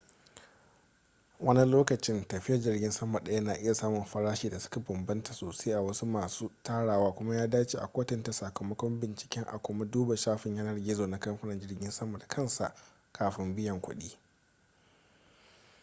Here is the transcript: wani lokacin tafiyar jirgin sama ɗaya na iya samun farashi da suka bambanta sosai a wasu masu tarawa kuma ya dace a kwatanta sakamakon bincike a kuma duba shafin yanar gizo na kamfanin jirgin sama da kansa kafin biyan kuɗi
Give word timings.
wani 1.45 1.63
lokacin 1.73 2.27
tafiyar 2.27 2.59
jirgin 2.61 2.91
sama 2.91 3.19
ɗaya 3.19 3.41
na 3.41 3.53
iya 3.57 3.73
samun 3.73 4.05
farashi 4.05 4.49
da 4.49 4.59
suka 4.59 4.79
bambanta 4.79 5.33
sosai 5.33 5.73
a 5.73 5.81
wasu 5.81 6.05
masu 6.05 6.51
tarawa 6.63 7.13
kuma 7.13 7.35
ya 7.35 7.47
dace 7.49 7.77
a 7.77 7.87
kwatanta 7.87 8.31
sakamakon 8.33 8.99
bincike 8.99 9.39
a 9.41 9.57
kuma 9.59 9.85
duba 9.85 10.15
shafin 10.17 10.55
yanar 10.55 10.79
gizo 10.79 11.07
na 11.07 11.19
kamfanin 11.19 11.59
jirgin 11.59 11.91
sama 11.91 12.19
da 12.19 12.27
kansa 12.27 12.73
kafin 13.13 13.55
biyan 13.55 13.81
kuɗi 13.81 14.17